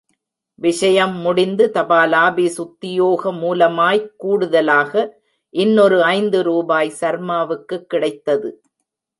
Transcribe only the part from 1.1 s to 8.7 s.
முடிந்து, தபாலாபீஸ் உத்தியோக மூலமாய்க் கூடுதலாக, இன்னொரு ஐந்து ரூபாய் சர்மாவுக்கு கிடைத்தது.